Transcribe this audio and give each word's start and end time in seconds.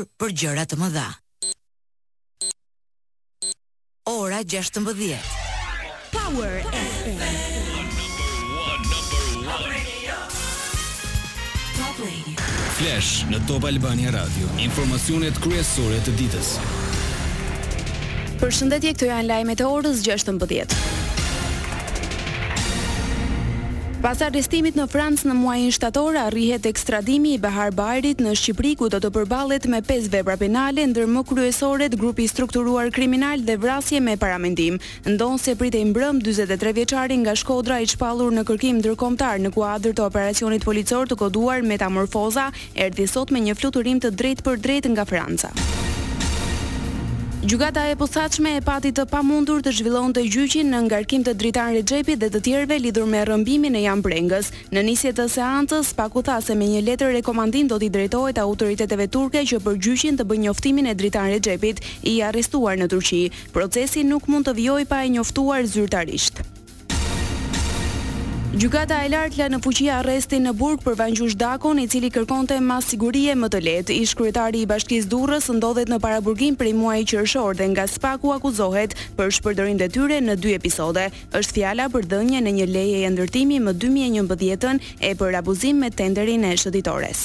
për 0.00 0.32
gjëra 0.32 0.64
të 0.70 0.78
mëdha. 0.80 1.06
Ora 4.12 4.40
16. 4.42 4.80
Power, 4.82 5.26
Power 6.14 6.56
FM. 6.72 7.26
Flash 12.78 13.10
në 13.30 13.38
Top 13.46 13.66
Albania 13.68 14.10
Radio. 14.16 14.48
Informacionet 14.64 15.38
kryesore 15.44 16.00
të 16.06 16.16
ditës. 16.22 16.56
Përshëndetje, 18.42 18.96
këto 18.96 19.12
janë 19.12 19.28
lajmet 19.30 19.60
e 19.62 19.68
orës 19.70 20.00
16. 20.02 20.40
Pas 24.02 24.18
arrestimit 24.26 24.74
në 24.74 24.88
Francë 24.90 25.28
në 25.28 25.34
muajin 25.38 25.70
shtator, 25.70 26.16
arrihet 26.24 26.64
ekstradimi 26.66 27.36
i 27.36 27.38
Bahar 27.38 27.70
Bajrit 27.72 28.18
në 28.18 28.32
Shqipëri 28.34 28.72
ku 28.80 28.88
do 28.90 28.98
të 28.98 29.12
përballet 29.14 29.68
me 29.70 29.78
pesë 29.86 30.10
vepra 30.10 30.34
penale, 30.40 30.82
ndër 30.90 31.06
më 31.12 31.22
kryesoret 31.28 31.94
grupi 32.00 32.26
i 32.26 32.32
strukturuar 32.32 32.90
kriminal 32.90 33.44
dhe 33.46 33.54
vrasje 33.62 34.00
me 34.02 34.16
paramendim. 34.18 34.80
Ndonse 35.06 35.54
pritej 35.60 35.84
mbrëm 35.92 36.18
43 36.18 36.74
vjeçari 36.80 37.20
nga 37.22 37.36
Shkodra 37.38 37.78
i 37.78 37.86
çpallur 37.94 38.34
në 38.34 38.42
kërkim 38.50 38.80
ndërkombëtar 38.82 39.38
në 39.46 39.54
kuadër 39.54 39.94
të 39.94 40.08
operacionit 40.08 40.66
policor 40.66 41.06
të 41.06 41.20
koduar 41.22 41.62
Metamorfoza, 41.62 42.50
erdhi 42.74 43.06
sot 43.06 43.30
me 43.30 43.38
një 43.46 43.54
fluturim 43.62 44.02
të 44.02 44.10
drejtpërdrejtë 44.18 44.94
nga 44.98 45.06
Franca. 45.06 45.54
Gjugata 47.44 47.88
e 47.90 47.96
posaçme 47.98 48.52
e 48.56 48.60
pati 48.62 48.92
të 48.94 49.02
pamundur 49.10 49.64
të 49.66 49.72
zhvillonte 49.74 50.22
gjyqin 50.30 50.68
në 50.70 50.78
ngarkim 50.84 51.24
të 51.26 51.32
dritan 51.40 51.74
Xhepit 51.82 52.20
dhe 52.22 52.28
të 52.30 52.40
tjerëve 52.46 52.76
lidhur 52.78 53.08
me 53.10 53.22
rrëmbimin 53.26 53.74
e 53.80 53.82
Jan 53.82 54.04
Brengës. 54.04 54.52
Në 54.70 54.84
nisje 54.86 55.10
të 55.12 55.26
seancës, 55.34 55.90
Paku 55.98 56.22
tha 56.22 56.38
se 56.40 56.54
me 56.54 56.70
një 56.70 56.84
letër 56.90 57.10
rekomandim 57.18 57.66
do 57.66 57.80
t'i 57.82 57.90
drejtohet 57.90 58.38
autoriteteve 58.44 59.08
turke 59.10 59.42
që 59.42 59.58
për 59.66 59.82
gjyqin 59.88 60.22
të 60.22 60.28
bëjë 60.30 60.44
njoftimin 60.46 60.92
e 60.94 60.96
dritan 61.02 61.34
Xhepit 61.42 61.82
i 62.14 62.20
arrestuar 62.30 62.78
në 62.78 62.92
Turqi. 62.94 63.22
Procesi 63.52 64.06
nuk 64.06 64.30
mund 64.30 64.46
të 64.46 64.56
vijojë 64.62 64.86
pa 64.94 65.02
e 65.02 65.10
njoftuar 65.18 65.66
zyrtarisht. 65.66 66.44
Gjykata 68.52 68.98
e 69.00 69.08
lartë 69.08 69.38
la 69.40 69.44
në 69.48 69.58
fuqi 69.64 69.86
arrestin 69.88 70.42
në 70.44 70.50
burg 70.60 70.82
për 70.84 70.98
Vangjush 70.98 71.38
Dakon, 71.40 71.78
i 71.80 71.86
cili 71.88 72.10
kërkonte 72.12 72.58
mas 72.60 72.84
sigurie 72.92 73.32
më 73.32 73.48
të 73.48 73.60
lehtë. 73.64 73.94
Ish 74.04 74.12
kryetari 74.18 74.60
i 74.60 74.66
Bashkisë 74.68 75.08
Durrës 75.08 75.46
ndodhet 75.56 75.88
në 75.88 75.96
paraburgim 76.04 76.58
prej 76.60 76.74
muajit 76.76 77.14
qershor 77.14 77.56
dhe 77.56 77.70
nga 77.72 77.86
spaku 77.88 78.34
akuzohet 78.36 78.92
për 79.16 79.32
shpërdorim 79.38 79.80
detyre 79.80 80.20
në 80.20 80.36
dy 80.44 80.52
episode. 80.58 81.06
Është 81.32 81.56
fjala 81.62 81.88
për 81.96 82.04
dhënje 82.12 82.44
në 82.44 82.52
një 82.58 82.68
leje 82.74 83.00
e 83.08 83.14
ndërtimi 83.16 83.62
më 83.64 83.72
2011-ën 83.86 84.84
e 85.00 85.14
për 85.16 85.40
abuzim 85.40 85.80
me 85.80 85.88
tenderin 85.90 86.44
e 86.52 86.52
shëditores. 86.60 87.24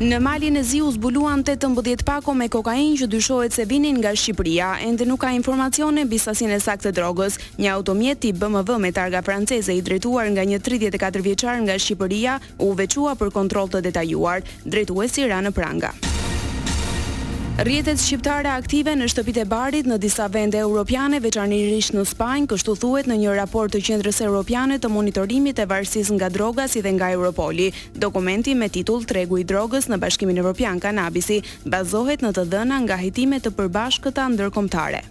Në 0.00 0.16
malin 0.24 0.56
e 0.56 0.62
zi 0.64 0.78
u 0.80 0.90
zbuluan 0.92 1.42
18 1.44 2.00
pako 2.08 2.32
me 2.34 2.46
kokain 2.48 2.94
që 2.96 3.06
dyshohet 3.12 3.52
se 3.52 3.66
vinin 3.68 3.98
nga 4.00 4.14
Shqipëria, 4.16 4.70
ende 4.80 5.04
nuk 5.04 5.20
ka 5.20 5.28
informacione 5.36 6.06
bisasin 6.08 6.56
e 6.56 6.56
sakt 6.60 6.88
të 6.88 6.94
drogës. 6.96 7.36
Një 7.60 7.68
automjet 7.74 8.24
tip 8.24 8.40
BMW 8.40 8.78
me 8.80 8.94
targa 8.96 9.20
franceze 9.22 9.76
i 9.76 9.84
drejtuar 9.84 10.32
nga 10.32 10.46
një 10.48 10.62
34 10.64 11.20
vjeqar 11.26 11.60
nga 11.66 11.76
Shqipëria 11.76 12.38
u 12.64 12.72
vequa 12.80 13.12
për 13.12 13.30
kontrol 13.36 13.68
të 13.68 13.84
detajuar, 13.90 14.40
drejtu 14.64 14.96
e 15.04 15.08
si 15.08 15.28
në 15.28 15.52
pranga. 15.52 15.92
Rjetet 17.60 18.00
shqiptare 18.00 18.48
aktive 18.48 18.94
në 18.96 19.04
shtëpit 19.12 19.42
e 19.42 19.42
barit 19.44 19.84
në 19.90 19.98
disa 20.00 20.30
vende 20.32 20.56
europiane 20.56 21.18
veçanërisht 21.20 21.92
në 21.92 22.04
Spanjë 22.08 22.48
kështu 22.54 22.72
thuet 22.80 23.10
në 23.10 23.18
një 23.20 23.34
raport 23.36 23.74
të 23.74 23.82
qendrës 23.84 24.22
europiane 24.24 24.78
të 24.80 24.88
monitorimit 24.94 25.60
e 25.60 25.68
varsis 25.68 26.08
nga 26.16 26.30
droga 26.32 26.64
si 26.72 26.80
dhe 26.80 26.94
nga 26.96 27.10
Europoli. 27.12 27.68
Dokumenti 27.92 28.54
me 28.56 28.70
titull 28.72 29.04
tregu 29.04 29.42
i 29.42 29.44
drogës 29.52 29.90
në 29.92 30.00
bashkimin 30.00 30.40
europian 30.40 30.80
kanabisi 30.80 31.42
bazohet 31.68 32.24
në 32.24 32.32
të 32.38 32.46
dhëna 32.56 32.80
nga 32.88 32.96
hitimet 33.04 33.44
të 33.44 33.52
përbashkëta 33.60 34.30
ndërkomtare. 34.38 35.02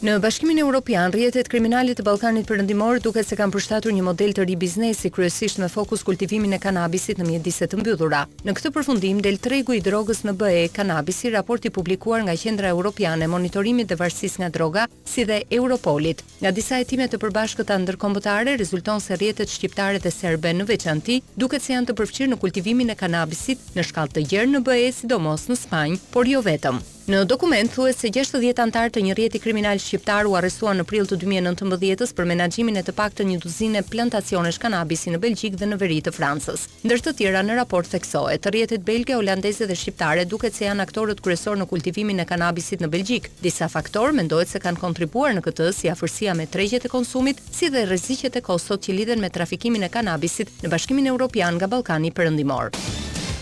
Në 0.00 0.12
Bashkimin 0.16 0.56
Evropian, 0.62 1.10
rjetet 1.12 1.48
kriminale 1.52 1.92
të 1.92 2.00
Ballkanit 2.06 2.46
Perëndimor 2.48 3.02
duket 3.04 3.26
se 3.28 3.36
kanë 3.36 3.52
përshtatur 3.52 3.92
një 3.92 4.02
model 4.06 4.30
të 4.32 4.46
ri 4.48 4.54
biznesi 4.56 5.10
kryesisht 5.12 5.58
me 5.60 5.66
fokus 5.68 6.00
kultivimin 6.08 6.56
e 6.56 6.58
kanabisit 6.62 7.18
në 7.20 7.26
mjedise 7.28 7.66
të 7.68 7.82
mbyllura. 7.82 8.22
Në 8.48 8.54
këtë 8.56 8.70
përfundim 8.78 9.18
del 9.20 9.36
tregu 9.44 9.74
i 9.76 9.82
drogës 9.84 10.22
në 10.24 10.32
BE, 10.40 10.62
kanabisi, 10.72 11.28
raporti 11.34 11.68
publikuar 11.68 12.24
nga 12.24 12.32
Qendra 12.32 12.70
Evropiane 12.72 13.28
e 13.28 13.28
Monitorimit 13.28 13.92
të 13.92 13.98
Varësisë 14.00 14.40
nga 14.40 14.48
Droga, 14.56 14.86
si 15.04 15.26
dhe 15.28 15.42
Europolit. 15.52 16.22
Nga 16.40 16.54
disa 16.56 16.78
të 16.80 16.96
përbashkët 16.96 17.20
përbashkëta 17.20 17.76
ndërkombëtare 17.84 18.56
rezulton 18.56 19.02
se 19.04 19.18
rjetet 19.20 19.52
shqiptare 19.52 20.00
dhe 20.00 20.10
serbe 20.10 20.48
në 20.56 20.64
veçanti 20.64 21.20
duket 21.36 21.60
se 21.60 21.76
janë 21.76 21.92
të 21.92 21.98
përfshirë 22.00 22.32
në 22.32 22.40
kultivimin 22.40 22.88
e 22.88 22.96
kanabisit 22.96 23.58
në 23.76 23.84
shkallë 23.92 24.16
të 24.16 24.24
gjerë 24.32 24.50
në 24.56 24.64
BE, 24.64 24.88
sidomos 24.96 25.44
në 25.52 25.58
Spanjë, 25.66 26.00
por 26.10 26.24
jo 26.24 26.40
vetëm. 26.48 26.80
Në 27.10 27.24
dokument 27.26 27.72
thuhet 27.74 27.98
se 27.98 28.06
60 28.14 28.60
anëtar 28.62 28.92
të 28.94 29.00
një 29.02 29.14
rrjeti 29.18 29.40
kriminal 29.42 29.80
shqiptar 29.82 30.28
u 30.30 30.36
arrestuan 30.38 30.76
në 30.78 30.84
prill 30.86 31.08
të 31.10 31.16
2019-s 31.18 32.12
për 32.14 32.28
menaxhimin 32.30 32.78
e 32.78 32.84
të 32.86 32.94
paktën 32.94 33.26
një 33.32 33.40
duzinë 33.42 33.82
plantacionesh 33.90 34.60
kanabisi 34.62 35.10
në 35.10 35.18
Belgjikë 35.24 35.58
dhe 35.58 35.68
në 35.72 35.78
veri 35.80 35.96
të 36.06 36.12
Francës. 36.14 36.68
Ndër 36.86 37.02
të 37.08 37.14
tjera 37.18 37.42
në 37.42 37.56
raport 37.58 37.90
theksohet 37.90 38.46
rrjetet 38.52 38.86
belge, 38.86 39.16
holandeze 39.18 39.66
dhe 39.66 39.78
shqiptare 39.80 40.28
duket 40.30 40.54
se 40.54 40.68
janë 40.68 40.86
aktorët 40.86 41.24
kryesorë 41.26 41.58
në 41.64 41.68
kultivimin 41.72 42.22
e 42.22 42.28
kanabisit 42.30 42.84
në 42.86 42.92
Belgjikë. 42.94 43.34
Disa 43.42 43.66
faktorë 43.74 44.14
mendohet 44.20 44.52
se 44.54 44.62
kanë 44.62 44.78
kontribuar 44.84 45.34
në 45.34 45.42
këtë, 45.48 45.70
si 45.80 45.90
afërsia 45.90 46.38
me 46.38 46.46
tregjet 46.46 46.86
e 46.86 46.94
konsumit, 46.94 47.42
si 47.50 47.74
dhe 47.74 47.88
rreziqet 47.90 48.38
e 48.38 48.46
kostot 48.52 48.86
që 48.86 48.94
lidhen 49.00 49.24
me 49.26 49.34
trafikimin 49.34 49.90
e 49.90 49.90
kanabisit 49.90 50.54
në 50.62 50.70
Bashkimin 50.76 51.10
Evropian 51.16 51.56
nga 51.58 51.66
Ballkani 51.74 52.14
Perëndimor. 52.14 52.76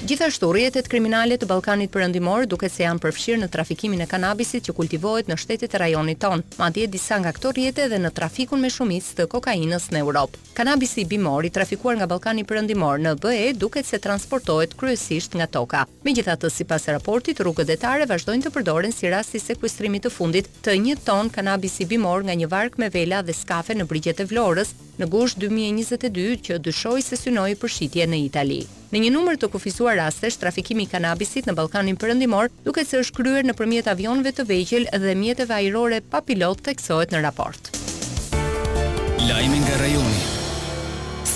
Gjithashtu 0.09 0.49
rjetet 0.57 0.87
kriminale 0.89 1.37
të 1.37 1.45
Ballkanit 1.45 1.91
Perëndimor 1.93 2.47
duket 2.49 2.73
se 2.73 2.81
janë 2.87 3.03
përfshirë 3.03 3.43
në 3.43 3.49
trafikimin 3.53 4.01
e 4.01 4.07
kanabisit 4.09 4.65
që 4.65 4.73
kultivohet 4.79 5.27
në 5.29 5.37
shtetet 5.43 5.75
e 5.77 5.81
rajonit 5.83 6.17
ton, 6.23 6.41
madje 6.57 6.87
disa 6.89 7.19
nga 7.21 7.33
këto 7.37 7.53
rjetet 7.57 7.83
edhe 7.91 7.99
në 8.01 8.15
trafikun 8.17 8.63
me 8.65 8.71
shumicë 8.73 9.19
të 9.19 9.27
kokainës 9.35 9.91
në 9.93 10.01
Europë. 10.07 10.41
Kanabisi 10.57 11.05
bimor 11.07 11.45
i 11.47 11.53
trafikuar 11.55 11.99
nga 12.01 12.07
Ballkani 12.09 12.47
Perëndimor 12.49 13.03
në 13.05 13.13
BE 13.23 13.53
duket 13.61 13.87
se 13.91 14.01
transportohet 14.07 14.73
kryesisht 14.81 15.37
nga 15.39 15.47
toka. 15.59 15.85
Megjithatë, 16.09 16.51
sipas 16.55 16.89
raportit, 16.95 17.45
rrugët 17.45 17.69
detare 17.71 18.09
vazhdojnë 18.11 18.47
të 18.49 18.55
përdoren 18.57 18.95
si 18.97 19.13
rasti 19.13 19.39
sekuestrimit 19.45 20.07
të 20.09 20.15
fundit 20.17 20.49
të 20.65 20.75
1 20.81 21.05
ton 21.07 21.29
kanabisi 21.31 21.85
bimor 21.87 22.25
nga 22.27 22.35
një 22.39 22.49
vark 22.51 22.81
me 22.81 22.89
vela 22.91 23.21
dhe 23.23 23.37
skafe 23.39 23.77
në 23.79 23.85
brigjet 23.93 24.25
e 24.25 24.29
Vlorës 24.33 24.73
në 24.99 25.07
gusht 25.15 25.39
2022 25.45 26.35
që 26.49 26.59
dyshoi 26.65 27.05
se 27.07 27.17
synoi 27.21 27.53
përshitje 27.61 28.09
në 28.11 28.19
Itali. 28.27 28.63
Në 28.93 29.01
një 29.05 29.09
numër 29.13 29.37
të 29.37 29.49
kufizuar 29.53 29.99
rastesh, 30.01 30.39
trafikimi 30.41 30.87
i 30.87 30.89
kanabisit 30.89 31.49
në 31.49 31.53
Ballkanin 31.59 31.99
Perëndimor 32.01 32.49
duket 32.65 32.89
se 32.89 33.03
është 33.03 33.19
kryer 33.19 33.49
nëpërmjet 33.51 33.91
avionëve 33.93 34.33
të 34.39 34.47
vegjël 34.49 34.89
dhe 35.03 35.17
mjeteve 35.21 35.59
ajrore 35.59 36.01
pa 36.15 36.25
pilot, 36.25 36.65
theksohet 36.71 37.13
në 37.13 37.21
raport. 37.27 37.71
Lajmi 39.29 39.61
nga 39.67 39.77
rajoni. 39.85 40.28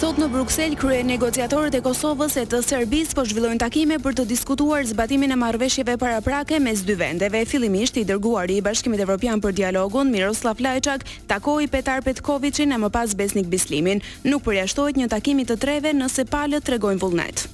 Sot 0.02 0.16
në 0.18 0.26
Bruksel 0.32 0.72
krye 0.74 1.04
negociatorët 1.06 1.76
e 1.78 1.80
Kosovës 1.84 2.34
e 2.40 2.42
të 2.50 2.58
Serbisë 2.66 3.14
po 3.14 3.22
zhvillojnë 3.22 3.60
takime 3.62 4.00
për 4.02 4.16
të 4.18 4.24
diskutuar 4.32 4.82
zbatimin 4.88 5.30
e 5.30 5.36
marrëveshjeve 5.38 5.94
paraprake 6.02 6.58
mes 6.64 6.82
dy 6.88 6.96
vendeve. 6.98 7.44
Fillimisht 7.46 8.00
i 8.02 8.04
dërguari 8.10 8.56
i 8.58 8.64
Bashkimit 8.66 9.04
Evropian 9.06 9.38
për 9.44 9.54
dialogun 9.60 10.10
Miroslav 10.10 10.58
Lajçak 10.58 11.06
takoi 11.30 11.70
Petar 11.70 12.02
Petkovicin 12.02 12.74
e 12.74 12.82
më 12.82 12.90
pas 12.98 13.14
Besnik 13.14 13.46
Bislimin. 13.46 14.02
Nuk 14.26 14.42
përjashtohet 14.48 14.98
një 14.98 15.12
takimi 15.14 15.46
të 15.46 15.60
treve 15.62 15.94
nëse 15.94 16.26
palët 16.34 16.66
tregojnë 16.66 17.04
vullnet. 17.04 17.46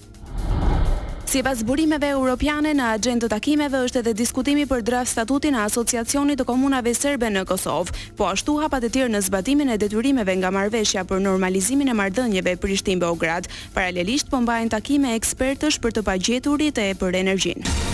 Si 1.28 1.42
pas 1.44 1.60
burimeve 1.60 2.08
europiane 2.08 2.70
në 2.72 2.84
agendë 2.96 3.26
të 3.26 3.28
takimeve 3.34 3.82
është 3.84 4.00
edhe 4.00 4.14
diskutimi 4.16 4.62
për 4.70 4.80
draft 4.88 5.10
statutin 5.12 5.58
e 5.58 5.64
Asociacionit 5.66 6.40
të 6.40 6.46
Komunave 6.48 6.94
Serbe 6.96 7.28
në 7.28 7.42
Kosovë, 7.50 7.92
po 8.16 8.30
ashtu 8.32 8.54
hapat 8.62 8.86
e 8.88 8.90
tjerë 8.94 9.12
në 9.12 9.20
zbatimin 9.26 9.74
e 9.74 9.76
detyrimeve 9.82 10.38
nga 10.40 10.50
marveshja 10.56 11.04
për 11.10 11.20
normalizimin 11.26 11.92
e 11.92 11.98
mardënjeve 12.00 12.56
ishtim 12.72 13.04
beograd 13.04 13.50
Paralelisht 13.76 14.30
po 14.32 14.40
takime 14.72 15.12
ekspertësh 15.20 15.78
për 15.84 15.92
të 15.92 16.02
pagjeturit 16.08 16.78
e 16.78 16.94
për 16.94 17.20
energjinë. 17.20 17.88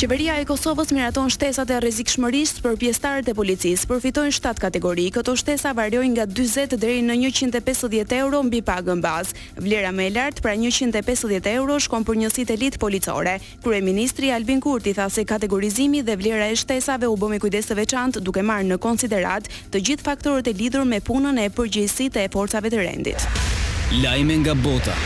Qeveria 0.00 0.38
e 0.40 0.46
Kosovës 0.48 0.94
miraton 0.96 1.28
shtesat 1.28 1.68
e 1.68 1.76
rrezikshmërisë 1.76 2.62
për 2.64 2.76
pjesëtarët 2.80 3.26
e 3.28 3.34
policisë. 3.36 3.84
Përfitojnë 3.90 4.32
shtatë 4.32 4.62
kategori. 4.64 5.04
Këto 5.12 5.34
shtesa 5.36 5.74
variojnë 5.76 6.14
nga 6.14 6.24
40 6.24 6.78
deri 6.80 7.02
në 7.04 7.18
150 7.20 8.14
euro 8.22 8.40
mbi 8.46 8.62
pagën 8.64 8.96
bazë. 9.04 9.36
Vlera 9.60 9.92
më 9.92 10.06
e 10.06 10.14
lartë, 10.14 10.44
pra 10.46 10.54
150 10.56 11.50
euro, 11.52 11.76
shkon 11.84 12.06
për 12.08 12.16
e 12.16 12.56
litë 12.62 12.78
policore. 12.80 13.34
Kryeministri 13.62 14.32
Albin 14.32 14.60
Kurti 14.64 14.94
tha 14.96 15.10
se 15.12 15.24
kategorizimi 15.28 16.00
dhe 16.02 16.16
vlera 16.16 16.48
e 16.48 16.56
shtesave 16.56 17.04
u 17.04 17.18
bëmi 17.20 17.36
me 17.36 17.38
kujdes 17.38 17.66
të 17.68 17.76
veçantë, 17.84 18.20
duke 18.24 18.40
marrë 18.42 18.64
në 18.72 18.78
konsiderat 18.80 19.48
të 19.70 19.84
gjithë 19.84 20.02
faktorët 20.08 20.48
e 20.48 20.56
lidhur 20.56 20.84
me 20.88 21.02
punën 21.04 21.44
e 21.44 21.50
përgjësit 21.52 22.16
të 22.16 22.24
forcave 22.32 22.70
të 22.72 22.80
rendit. 22.86 23.28
Lajme 24.00 24.36
nga 24.46 24.54
bota. 24.56 24.96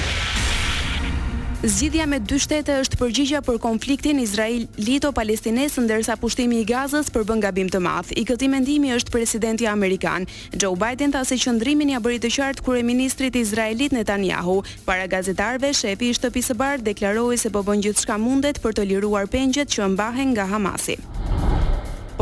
Zgjidhja 1.64 2.04
me 2.10 2.18
dy 2.20 2.36
shtete 2.44 2.74
është 2.82 2.98
përgjigjja 3.00 3.38
për 3.46 3.56
konfliktin 3.60 4.18
Izrael-Lito-Palestinesë, 4.20 5.80
ndërsa 5.86 6.16
pushtimi 6.20 6.58
i 6.60 6.66
Gazës 6.68 7.08
përbën 7.14 7.40
gabim 7.40 7.70
të 7.72 7.80
madh. 7.80 8.10
I 8.20 8.26
këtij 8.28 8.50
mendimi 8.52 8.92
është 8.98 9.14
presidenti 9.14 9.64
amerikan 9.70 10.28
Joe 10.60 10.76
Biden 10.76 11.14
tha 11.16 11.24
se 11.24 11.40
qëndrimin 11.40 11.94
ia 11.94 12.02
bëri 12.04 12.20
të 12.20 12.34
qartë 12.36 12.66
kryeministrit 12.68 13.40
izraelit 13.40 13.96
Netanyahu. 13.96 14.58
Para 14.84 15.08
gazetarëve, 15.08 15.72
shefi 15.80 16.12
i 16.12 16.18
shtëpisë 16.20 16.52
së 16.52 16.58
bardhë 16.66 16.88
deklaroi 16.92 17.40
se 17.40 17.48
po 17.56 17.64
bën 17.64 17.80
gjithçka 17.88 18.20
mundet 18.20 18.60
për 18.60 18.76
të 18.82 18.88
liruar 18.92 19.24
pengjet 19.32 19.72
që 19.72 19.88
mbahen 19.96 20.34
nga 20.36 20.44
Hamasi 20.52 21.00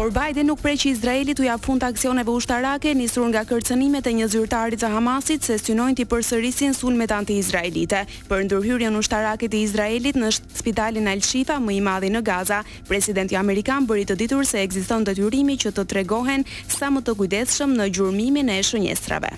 por 0.03 0.11
Biden 0.27 0.47
nuk 0.47 0.59
preqi 0.59 0.91
Izraelit 0.91 1.39
u 1.39 1.45
japun 1.47 1.79
të 1.79 1.87
aksioneve 1.93 2.33
ushtarake 2.35 2.91
nisur 2.99 3.29
nga 3.31 3.45
kërcënimet 3.47 4.09
e 4.11 4.15
një 4.19 4.27
zyrtarit 4.33 4.81
të 4.83 4.89
Hamasit 4.91 5.47
se 5.47 5.61
synojnë 5.63 6.01
të 6.01 6.09
përsërisin 6.11 6.75
sulmet 6.75 7.15
anti-izraelite. 7.15 8.01
Për 8.27 8.43
ndërhyrjen 8.49 8.99
ushtarake 8.99 9.47
të 9.53 9.61
Izraelit 9.63 10.19
në 10.19 10.33
spitalin 10.35 11.07
Al-Shifa 11.13 11.61
më 11.63 11.79
i 11.79 11.81
madhi 11.87 12.11
në 12.11 12.25
Gaza, 12.27 12.65
presidenti 12.91 13.39
Amerikan 13.39 13.87
bëri 13.87 14.09
të 14.11 14.19
ditur 14.25 14.43
se 14.47 14.59
egziston 14.67 15.07
të 15.07 15.15
tyrimi 15.23 15.55
që 15.63 15.71
të 15.79 15.87
tregohen 15.95 16.43
sa 16.79 16.91
më 16.91 17.07
të 17.07 17.15
kujdeshëm 17.23 17.79
në 17.83 17.91
gjurmimin 17.95 18.51
e 18.57 18.63
shënjestrave. 18.67 19.31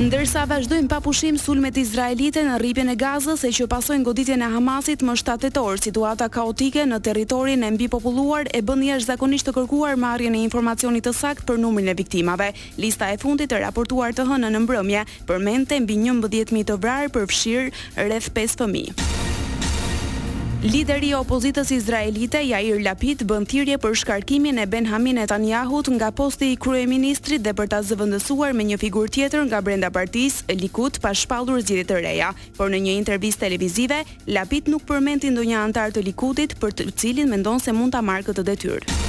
Ndërsa 0.00 0.46
vazhdojnë 0.48 0.88
pa 0.88 0.96
pushim 1.04 1.36
sulmet 1.36 1.76
izraelite 1.76 2.40
në 2.46 2.54
rripjen 2.62 2.88
e 2.88 2.94
Gazës, 2.96 3.42
e 3.44 3.50
që 3.52 3.66
pasojnë 3.68 4.06
goditjen 4.06 4.40
e 4.40 4.48
Hamasit 4.48 5.02
më 5.04 5.16
7 5.20 5.34
tetor, 5.42 5.76
situata 5.76 6.30
kaotike 6.32 6.86
në 6.88 7.02
territorin 7.04 7.66
e 7.66 7.70
mbi 7.74 7.90
populluar 7.92 8.48
e 8.48 8.62
bën 8.64 8.86
jashtëzakonisht 8.86 9.50
zakonisht 9.50 9.50
të 9.52 9.56
kërkuar 9.58 10.00
marrjen 10.00 10.38
e 10.38 10.40
informacionit 10.46 11.04
të 11.04 11.12
sakt 11.20 11.44
për 11.50 11.60
numrin 11.60 11.92
e 11.92 11.98
viktimave. 12.00 12.48
Lista 12.80 13.12
e 13.12 13.18
fundit 13.20 13.52
e 13.52 13.60
raportuar 13.60 14.16
të 14.16 14.24
hënë 14.30 14.48
në 14.56 14.62
mbrëmje 14.64 15.04
përmendte 15.28 15.80
mbi 15.84 16.00
11000 16.08 16.64
të 16.72 16.78
vrarë 16.80 17.12
për 17.18 17.28
fshir 17.28 17.68
rreth 18.00 18.32
5000. 18.32 19.28
Lideri 20.60 21.08
i 21.08 21.14
opozitës 21.16 21.70
izraelite 21.72 22.36
Yair 22.44 22.82
Lapid 22.84 23.22
bën 23.24 23.46
thirrje 23.48 23.78
për 23.80 23.94
shkarkimin 24.02 24.58
e 24.60 24.66
Benjamin 24.68 25.16
Netanyahu 25.16 25.80
nga 25.94 26.10
posti 26.12 26.50
i 26.52 26.58
kryeministrit 26.60 27.40
dhe 27.40 27.54
për 27.56 27.68
ta 27.72 27.80
zëvendësuar 27.80 28.52
me 28.52 28.64
një 28.68 28.76
figurë 28.76 29.08
tjetër 29.16 29.46
nga 29.48 29.62
brenda 29.64 29.88
partisë, 29.90 30.52
Likud, 30.60 31.00
pas 31.00 31.16
shpallur 31.24 31.62
zgjedhjet 31.64 31.88
të 31.88 32.02
reja. 32.04 32.34
Por 32.60 32.68
në 32.68 32.76
një 32.84 32.98
intervistë 33.00 33.46
televizive, 33.46 34.02
Lapid 34.28 34.68
nuk 34.68 34.84
përmendi 34.84 35.32
ndonjë 35.32 35.56
antar 35.64 35.92
të 35.96 36.04
Likudit 36.10 36.52
për 36.60 36.76
të 36.76 36.90
cilin 36.92 37.30
mendon 37.32 37.56
se 37.60 37.72
mund 37.72 37.96
ta 37.96 38.04
marrë 38.04 38.28
këtë 38.28 38.44
detyrë. 38.52 39.08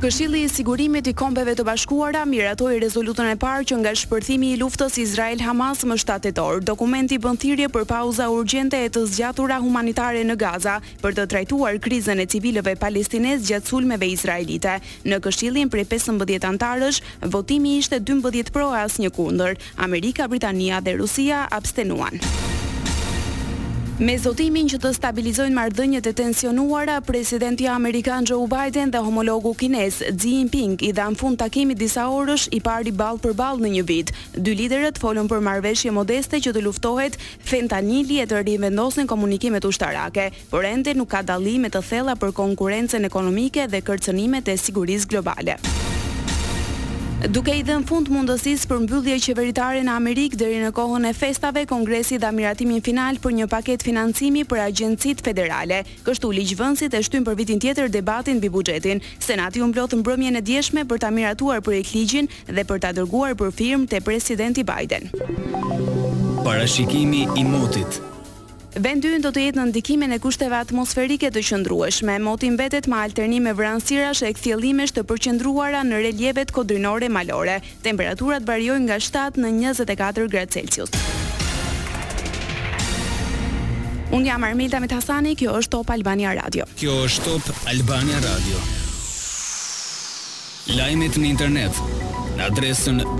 Këshilli 0.00 0.38
i 0.46 0.48
sigurimit 0.48 1.10
i 1.10 1.12
kombeve 1.12 1.52
të 1.52 1.60
bashkuara 1.68 2.22
miratoi 2.24 2.78
rezolutën 2.80 3.34
e 3.34 3.38
parë 3.42 3.66
që 3.68 3.76
nga 3.82 3.90
shpërthimi 4.00 4.54
i 4.54 4.60
luftës 4.62 4.94
Izrael 5.02 5.42
Hamas 5.44 5.82
më 5.84 5.98
7 6.00 6.14
tetor. 6.24 6.62
Dokumenti 6.64 7.18
bën 7.20 7.36
thirrje 7.42 7.68
për 7.68 7.84
pauza 7.90 8.30
urgjente 8.32 8.80
e 8.80 8.88
të 8.88 9.02
zgjatura 9.12 9.58
humanitare 9.60 10.22
në 10.24 10.38
Gaza 10.40 10.78
për 11.04 11.18
të 11.18 11.26
trajtuar 11.34 11.76
krizën 11.84 12.22
e 12.24 12.26
civilëve 12.32 12.78
palestinezë 12.80 13.46
gjatë 13.52 13.72
sulmeve 13.74 14.08
izraelite. 14.14 14.78
Në 15.04 15.18
Këshillin 15.28 15.68
prej 15.68 15.84
15 15.92 16.46
anëtarësh, 16.48 17.02
votimi 17.36 17.76
ishte 17.82 18.00
12 18.00 18.54
pro 18.56 18.70
e 18.72 18.80
asnjë 18.86 19.12
kundër. 19.20 19.60
Amerika, 19.88 20.28
Britania 20.32 20.80
dhe 20.80 20.96
Rusia 20.96 21.44
abstenuan. 21.52 22.16
Me 24.00 24.14
zotimin 24.16 24.64
që 24.70 24.78
të 24.80 24.90
stabilizojnë 24.96 25.52
marrëdhëniet 25.58 26.06
e 26.08 26.12
tensionuara, 26.16 26.94
presidenti 27.04 27.66
amerikan 27.68 28.24
Joe 28.24 28.46
Biden 28.48 28.88
dhe 28.94 29.02
homologu 29.04 29.50
kines 29.60 29.98
Xi 30.06 30.30
Jinping 30.38 30.78
i 30.88 30.88
dhan 30.96 31.18
fund 31.20 31.36
takimit 31.42 31.76
disa 31.76 32.06
orësh 32.08 32.46
i 32.56 32.62
pari 32.64 32.94
ball 32.96 33.20
për 33.20 33.36
balë 33.36 33.60
në 33.66 33.74
një 33.74 33.82
vit. 33.90 34.14
Dy 34.32 34.54
liderët 34.62 34.96
folën 35.02 35.28
për 35.28 35.44
marrëveshje 35.50 35.92
modeste 35.92 36.40
që 36.40 36.54
të 36.56 36.64
luftohet 36.64 37.20
fentanili 37.44 38.22
e 38.24 38.24
të 38.32 38.40
rivendosin 38.48 39.04
komunikimet 39.12 39.68
ushtarake, 39.68 40.30
por 40.48 40.64
ende 40.64 40.96
nuk 40.96 41.12
ka 41.12 41.20
dallime 41.22 41.68
të 41.68 41.84
thella 41.92 42.16
për 42.16 42.32
konkurrencën 42.40 43.04
ekonomike 43.12 43.68
dhe 43.68 43.84
kërcënimet 43.84 44.48
e 44.48 44.58
sigurisë 44.64 45.12
globale. 45.12 45.60
Duke 47.28 47.52
i 47.52 47.60
dhënë 47.62 47.84
fund 47.84 48.08
mundësisë 48.08 48.64
për 48.70 48.78
mbyllje 48.86 49.16
qeveritare 49.26 49.82
në 49.84 49.92
Amerikë 49.92 50.38
deri 50.40 50.60
në 50.62 50.70
kohën 50.74 51.04
e 51.04 51.12
festave, 51.14 51.66
Kongresi 51.68 52.16
dha 52.18 52.30
miratimin 52.32 52.80
final 52.82 53.18
për 53.20 53.34
një 53.36 53.46
paketë 53.52 53.84
financimi 53.84 54.46
për 54.48 54.62
agjencitë 54.64 55.26
federale. 55.26 55.82
Kështu 56.06 56.32
ligjvënësit 56.38 56.96
e 56.96 57.02
shtyn 57.04 57.26
për 57.26 57.36
vitin 57.38 57.60
tjetër 57.62 57.92
debatin 57.92 58.40
mbi 58.40 58.48
buxhetin. 58.54 59.04
Senati 59.20 59.60
u 59.60 59.68
mblodh 59.68 59.98
mbrëmjen 60.00 60.40
e 60.40 60.40
djeshme 60.42 60.84
për 60.88 61.02
ta 61.04 61.10
miratuar 61.12 61.60
projektligjin 61.60 62.30
dhe 62.48 62.64
për 62.64 62.82
ta 62.86 62.94
dërguar 62.96 63.36
për 63.40 63.52
firmë 63.60 63.90
te 63.92 64.00
presidenti 64.00 64.64
Biden. 64.64 65.12
Parashikimi 66.46 67.26
i 67.36 67.44
motit 67.44 68.00
Vendi 68.78 69.08
ynë 69.10 69.24
do 69.24 69.30
të 69.34 69.42
jetë 69.48 69.58
në 69.58 69.64
ndikimin 69.72 70.14
e 70.14 70.20
kushteve 70.22 70.54
atmosferike 70.62 71.30
të 71.34 71.42
qëndrueshme. 71.42 72.20
Moti 72.22 72.52
mbetet 72.54 72.86
me 72.86 73.00
alternime 73.02 73.50
vranësirash 73.58 74.22
e 74.28 74.30
kthjellimesh 74.36 74.92
të 74.94 75.02
përqendruara 75.10 75.80
në 75.84 75.98
relievet 76.06 76.52
kodrinore 76.54 77.08
malore. 77.10 77.56
Temperaturat 77.82 78.46
variojnë 78.46 78.86
nga 78.86 79.00
7 79.02 79.42
në 79.42 79.50
24 79.56 80.28
gradë 80.30 80.54
Celsius. 80.54 80.94
Unë 84.14 84.26
jam 84.26 84.42
Armilda 84.46 84.78
Metasani, 84.82 85.34
kjo 85.38 85.58
është 85.58 85.74
Top 85.74 85.90
Albania 85.94 86.34
Radio. 86.38 86.64
Kjo 86.78 86.94
është 87.08 87.26
Top 87.42 87.66
Albania 87.70 88.22
Radio. 88.24 88.62
Lajmet 90.78 91.16
në 91.18 91.32
internet, 91.34 91.82
në 92.38 92.46
adresën 92.52 93.10